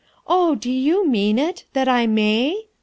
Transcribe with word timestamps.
Oh! 0.25 0.55
do 0.55 0.71
you 0.71 1.07
mean 1.07 1.37
it? 1.37 1.65
that 1.73 1.87
I 1.87 2.07
may 2.07 2.69